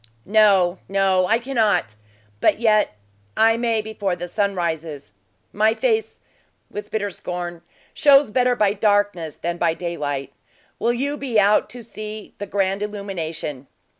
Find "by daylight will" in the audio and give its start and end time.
9.59-10.91